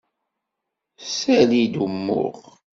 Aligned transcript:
Ssali-d 1.03 1.75
umuɣ. 1.85 2.35